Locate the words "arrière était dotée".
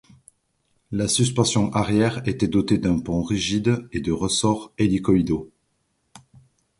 1.73-2.79